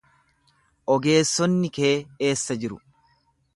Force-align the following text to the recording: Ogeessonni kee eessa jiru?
Ogeessonni 0.93 1.71
kee 1.77 1.93
eessa 2.31 2.61
jiru? 2.65 2.83